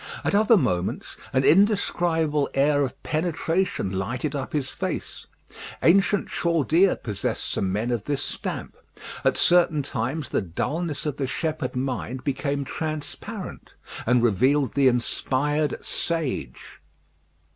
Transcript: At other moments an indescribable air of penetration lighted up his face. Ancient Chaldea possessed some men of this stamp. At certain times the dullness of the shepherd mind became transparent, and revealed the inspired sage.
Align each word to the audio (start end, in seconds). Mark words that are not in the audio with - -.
At 0.23 0.33
other 0.33 0.57
moments 0.57 1.15
an 1.31 1.43
indescribable 1.43 2.49
air 2.55 2.81
of 2.81 3.03
penetration 3.03 3.91
lighted 3.91 4.35
up 4.35 4.51
his 4.51 4.71
face. 4.71 5.27
Ancient 5.83 6.27
Chaldea 6.27 6.95
possessed 6.95 7.51
some 7.51 7.71
men 7.71 7.91
of 7.91 8.05
this 8.05 8.23
stamp. 8.23 8.75
At 9.23 9.37
certain 9.37 9.83
times 9.83 10.29
the 10.29 10.41
dullness 10.41 11.05
of 11.05 11.17
the 11.17 11.27
shepherd 11.27 11.75
mind 11.75 12.23
became 12.23 12.65
transparent, 12.65 13.75
and 14.07 14.23
revealed 14.23 14.73
the 14.73 14.87
inspired 14.87 15.85
sage. 15.85 16.79